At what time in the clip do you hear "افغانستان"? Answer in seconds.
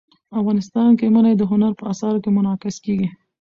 0.39-0.89